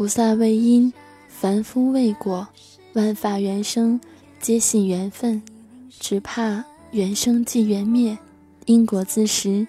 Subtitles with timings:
[0.00, 0.90] 菩萨为因，
[1.28, 2.48] 凡夫为果，
[2.94, 4.00] 万法缘生，
[4.40, 5.42] 皆系缘分。
[5.90, 8.16] 只怕缘生即缘灭，
[8.64, 9.66] 因果自食，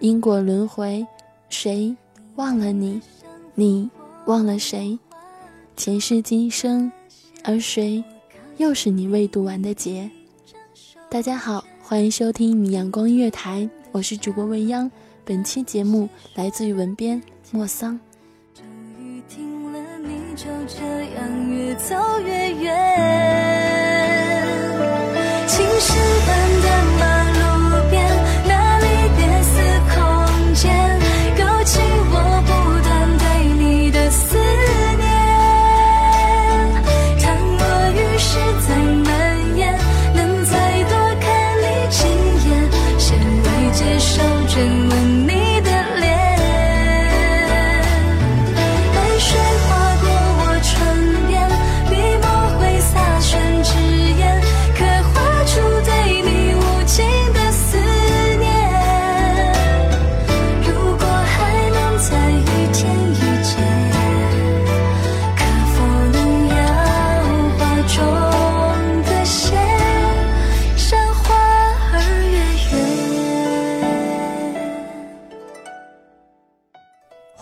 [0.00, 1.06] 因果轮回。
[1.50, 1.94] 谁
[2.36, 2.98] 忘了你？
[3.54, 3.90] 你
[4.24, 4.98] 忘了谁？
[5.76, 6.90] 前世今生，
[7.42, 8.02] 而谁
[8.56, 10.10] 又是你未读完的劫？
[11.10, 14.90] 大家好，欢迎收听米阳光音乐台，我是主播未央。
[15.26, 18.00] 本期节目来自于文编莫桑。
[21.76, 22.72] 走越远，
[25.46, 25.92] 青石
[26.26, 26.43] 板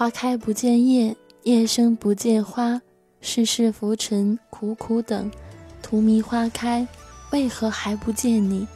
[0.00, 2.80] 花开不见叶，叶生不见花。
[3.20, 5.30] 世事浮沉，苦苦等，
[5.82, 6.88] 荼蘼花开，
[7.32, 8.66] 为何还不见你？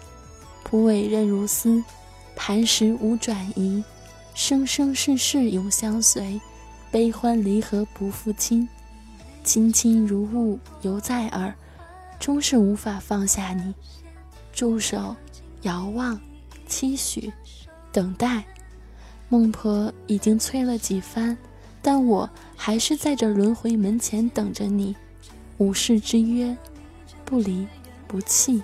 [0.64, 1.82] 蒲苇韧如丝，
[2.36, 3.82] 磐石无转移。
[4.34, 6.38] 生生世世永相随，
[6.90, 8.68] 悲欢离合不负亲。
[9.42, 11.54] 亲亲如雾犹在耳，
[12.20, 13.74] 终是无法放下你。
[14.52, 15.16] 驻守，
[15.62, 16.20] 遥望，
[16.68, 17.32] 期许，
[17.90, 18.44] 等待。
[19.28, 21.36] 孟婆已经催了几番，
[21.82, 24.94] 但我还是在这轮回门前等着你。
[25.58, 26.56] 五世之约，
[27.24, 27.66] 不离
[28.06, 28.62] 不弃。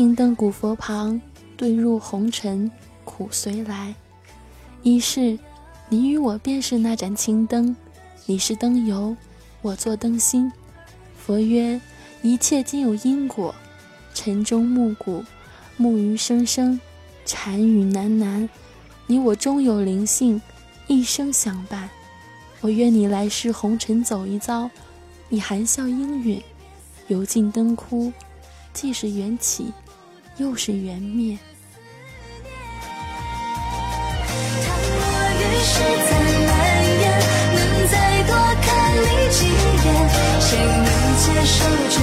[0.00, 1.20] 青灯古佛旁，
[1.58, 2.72] 遁入红尘，
[3.04, 3.94] 苦随来。
[4.82, 5.38] 一世，
[5.90, 7.76] 你与我便是那盏青灯，
[8.24, 9.14] 你是灯油，
[9.60, 10.50] 我做灯芯。
[11.18, 11.78] 佛曰：
[12.22, 13.54] 一切皆有因果，
[14.14, 15.22] 晨钟暮鼓，
[15.76, 16.80] 木鱼声声，
[17.26, 18.48] 禅语喃喃。
[19.06, 20.40] 你我终有灵性，
[20.86, 21.90] 一生相伴。
[22.62, 24.70] 我愿你来世红尘走一遭，
[25.28, 26.42] 你含笑应允，
[27.08, 28.10] 油尽灯枯，
[28.72, 29.70] 既是缘起。
[30.40, 31.36] 又是缘灭。
[31.36, 31.76] 思
[32.42, 32.56] 念
[34.64, 34.96] 倘若
[35.36, 35.72] 雨势
[36.08, 36.10] 再
[36.48, 36.50] 蔓
[37.00, 37.02] 延，
[37.54, 37.58] 能
[37.88, 37.94] 再
[38.26, 38.32] 多
[38.62, 39.38] 看你几
[39.84, 39.86] 眼，
[40.40, 40.88] 谁能
[41.20, 41.54] 接受
[41.90, 41.94] 真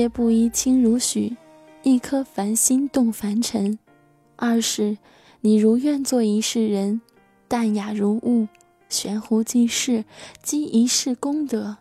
[0.00, 1.36] 一介布衣轻如许，
[1.82, 3.76] 一颗凡心动凡尘；
[4.36, 4.96] 二是
[5.42, 7.02] 你如愿做一世人，
[7.46, 8.48] 淡雅如雾，
[8.88, 10.06] 悬壶济世，
[10.42, 11.76] 积一世功德。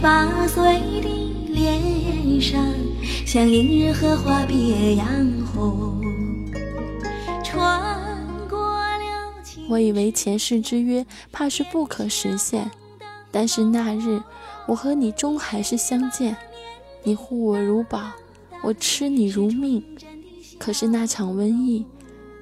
[0.00, 1.08] 八岁的
[1.48, 2.64] 脸上
[3.26, 5.06] 像映日荷花别样
[5.52, 5.94] 红。
[9.68, 12.70] 我以为前世之约怕是不可实现，
[13.32, 14.22] 但是那日
[14.68, 16.36] 我和你终还是相见。
[17.02, 18.12] 你护我如宝，
[18.62, 19.82] 我吃你如命。
[20.58, 21.84] 可是那场瘟疫，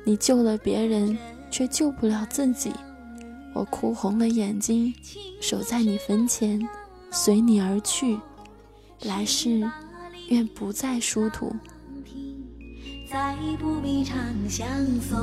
[0.05, 1.17] 你救了别人，
[1.51, 2.71] 却救不了自己。
[3.55, 4.93] 我哭红了眼睛，
[5.41, 6.61] 守在你坟前，
[7.15, 8.19] 随你而去。
[9.05, 9.63] 来世
[10.29, 11.55] 愿不再殊途，
[13.09, 14.17] 再不必长
[14.49, 14.67] 相
[15.01, 15.17] 送。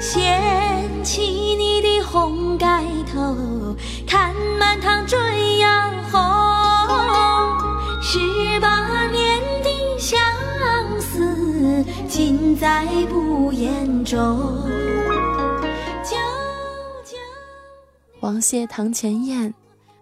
[0.00, 2.82] 掀起你的红盖
[3.12, 3.76] 头，
[4.06, 6.18] 看满堂追阳红。
[8.00, 8.18] 十
[8.60, 10.16] 八年的相
[11.00, 14.62] 思，尽在不言中。
[18.20, 19.52] 王谢堂前燕，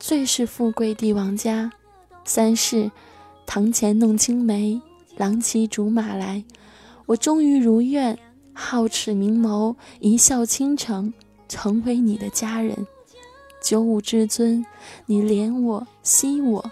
[0.06, 1.72] 最是富贵帝王家。
[2.26, 2.90] 三世，
[3.46, 4.82] 堂前弄青梅，
[5.16, 6.44] 郎骑竹马来。
[7.06, 8.18] 我终于如愿，
[8.54, 11.14] 皓齿明眸，一笑倾城，
[11.48, 12.86] 成为你的佳人。
[13.62, 14.66] 九五至尊，
[15.06, 16.70] 你怜我惜我，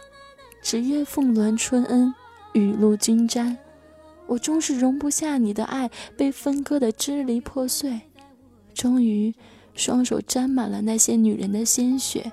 [0.60, 2.12] 只愿凤鸾春恩，
[2.52, 3.56] 雨露均沾。
[4.26, 8.02] 我终是容不下你的爱被分割的支离破碎，
[8.74, 9.34] 终于。
[9.74, 12.30] 双手沾满了那些女人的鲜血。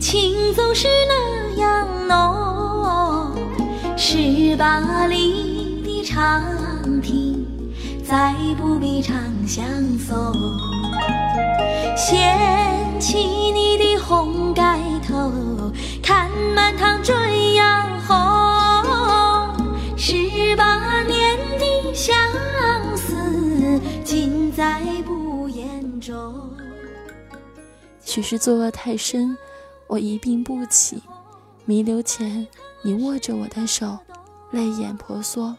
[0.00, 3.34] 情总是那样浓。
[3.96, 6.42] 十八里的长
[7.00, 7.46] 亭，
[8.04, 9.64] 再不必长相
[9.98, 10.32] 送。
[11.96, 15.30] 掀起你的红盖头，
[16.02, 18.14] 看满堂春阳红。
[19.96, 22.14] 十八年的相
[22.96, 26.34] 思，尽在不言中。
[28.04, 29.36] 许是作恶太深，
[29.86, 31.02] 我一病不起。
[31.64, 32.46] 弥留前。
[32.84, 33.96] 你握着我的手，
[34.50, 35.56] 泪眼婆娑。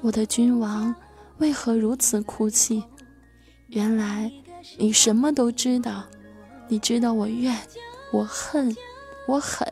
[0.00, 0.94] 我的君王
[1.38, 2.84] 为何如此哭泣？
[3.66, 4.30] 原来
[4.78, 6.04] 你什么都知道。
[6.68, 7.56] 你知道我怨，
[8.12, 8.76] 我恨，
[9.26, 9.66] 我狠。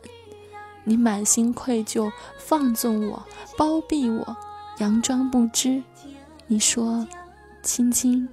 [0.83, 3.25] 你满心愧疚，放纵我，
[3.57, 4.35] 包庇我，
[4.77, 5.81] 佯装不知。
[6.47, 7.07] 你说
[7.63, 8.27] ：“青青，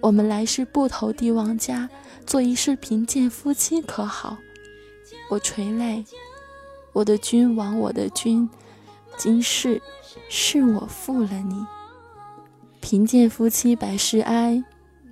[0.00, 1.88] 我们来世不投帝王家，
[2.26, 4.38] 做一世贫贱夫妻，可好？”
[5.28, 6.04] 我垂泪。
[6.92, 8.48] 我的君王，我的君，
[9.18, 9.82] 今世
[10.28, 11.66] 是我负了你。
[12.80, 14.62] 贫贱夫妻百事哀，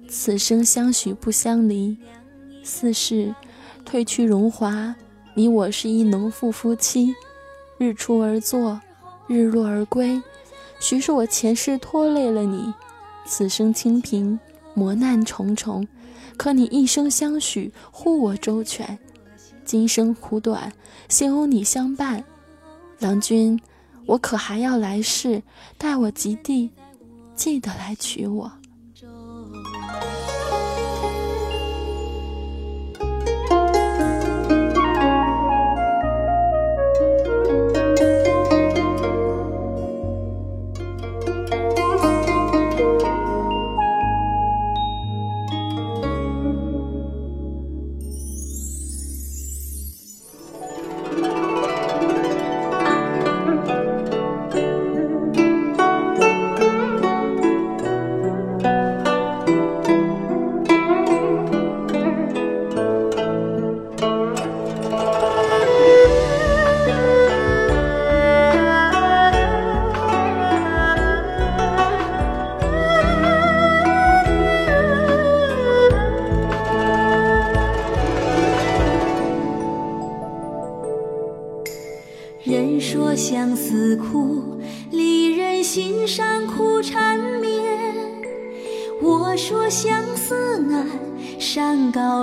[0.08, 1.98] 此生相许不相离。
[2.62, 3.34] 四世
[3.84, 4.94] 褪去荣华，
[5.34, 7.14] 你我是一农妇夫妻，
[7.76, 8.80] 日出而作，
[9.26, 10.22] 日落而归。
[10.80, 12.72] 许是我前世拖累了你，
[13.26, 14.38] 此生清贫，
[14.72, 15.86] 磨难重重，
[16.36, 18.98] 可你一生相许，护我周全。
[19.64, 20.72] 今生苦短，
[21.08, 22.22] 幸有你相伴，
[22.98, 23.58] 郎君，
[24.06, 25.42] 我可还要来世，
[25.78, 26.70] 待我及第，
[27.34, 28.52] 记得来娶我。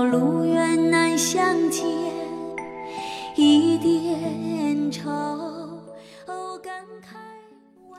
[0.04, 1.86] 路远难相见，
[3.36, 5.10] 一点愁，
[6.62, 7.16] 感慨。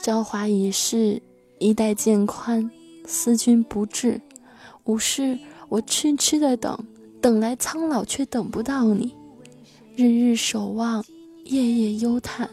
[0.01, 1.21] 朝华已逝，
[1.59, 2.69] 衣带渐宽，
[3.05, 4.21] 思君不至。
[4.85, 6.77] 无事，我痴痴的等，
[7.21, 9.15] 等来苍老，却等不到你。
[9.95, 11.03] 日日守望，
[11.45, 12.49] 夜夜忧叹，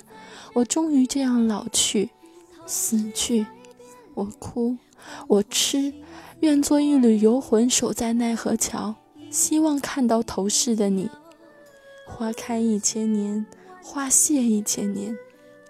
[0.52, 2.10] 我终于这样老去，
[2.66, 3.46] 死去。
[4.14, 4.76] 我哭，
[5.26, 5.92] 我痴，
[6.40, 8.94] 愿做一缕游魂，守在奈何桥，
[9.30, 11.08] 希望看到头饰的你。
[12.06, 13.46] 花开一千年，
[13.82, 15.16] 花谢一千年，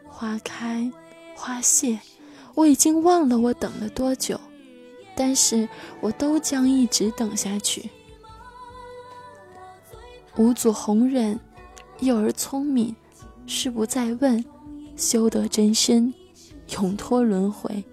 [0.09, 0.91] 花开，
[1.37, 2.01] 花谢，
[2.55, 4.41] 我已经忘了我等了多久。
[5.15, 5.69] 但是
[6.01, 7.91] 我都将一直等下去。
[10.39, 11.39] 五祖弘忍，
[11.99, 12.97] 幼儿聪明，
[13.47, 14.43] 事不再问，
[14.97, 16.15] 修得真身，
[16.71, 17.85] 永脱轮回。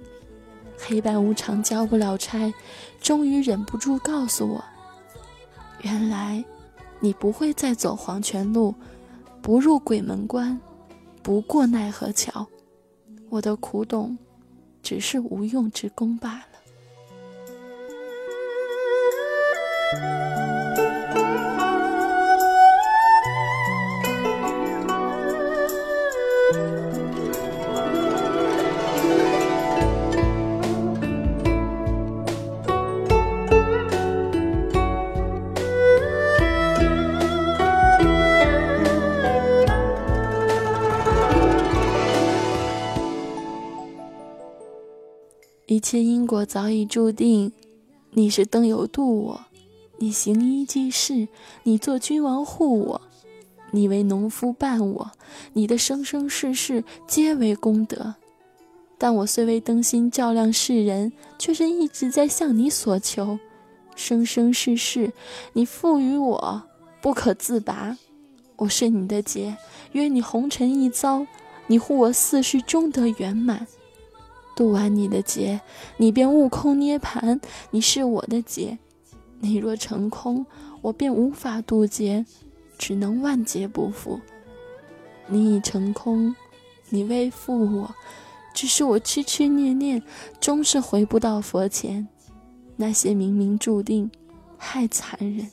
[0.77, 2.53] 黑白无常交不了差，
[3.01, 4.63] 终于忍不住告诉我：
[5.81, 6.43] 原来
[6.99, 8.73] 你不会再走黄泉路，
[9.41, 10.59] 不入鬼门关，
[11.21, 12.45] 不过奈何桥。
[13.29, 14.17] 我的苦懂，
[14.81, 16.46] 只是无用之功罢了。
[45.89, 47.53] 切因果早已注定。
[48.11, 49.45] 你是灯油渡我，
[49.99, 51.29] 你行医济世，
[51.63, 53.01] 你做君王护我，
[53.71, 55.11] 你为农夫伴我，
[55.53, 58.15] 你的生生世世皆为功德。
[58.97, 63.39] 但我虽为灯芯照亮世人，却是一直在向你所求。
[63.95, 65.13] 生生世世，
[65.53, 66.63] 你赋予我
[67.01, 67.97] 不可自拔。
[68.57, 69.55] 我是你的劫，
[69.93, 71.25] 约你红尘一遭，
[71.67, 73.65] 你护我四世终得圆满。
[74.57, 75.61] 渡完你的劫，
[75.97, 78.79] 你便悟空涅盘；你是我的劫，
[79.39, 80.43] 你若成空，
[80.81, 82.25] 我便无法渡劫，
[82.75, 84.19] 只能万劫不复。
[85.27, 86.35] 你已成空，
[86.89, 87.93] 你未负我，
[88.51, 90.01] 只是我痴痴念念，
[90.39, 92.07] 终是回不到佛前。
[92.77, 94.09] 那些冥冥注定，
[94.57, 95.47] 太残忍。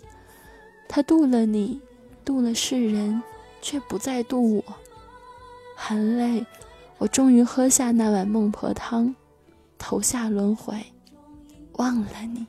[0.89, 1.79] 他渡了你，
[2.25, 3.23] 渡了世人，
[3.61, 4.65] 却不再渡我，
[5.77, 6.47] 含泪。
[7.05, 9.15] 我终于喝下那碗孟婆汤，
[9.77, 10.75] 投下轮回，
[11.73, 12.47] 忘了你。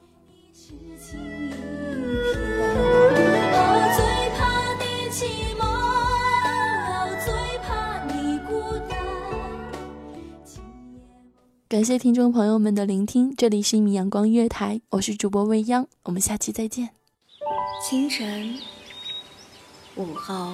[11.68, 16.92] 感谢听众朋友们的聆听，这里是一米阳光月台，我是主播未央，我们下期再见。
[17.84, 18.58] 清晨，
[19.98, 20.54] 午后。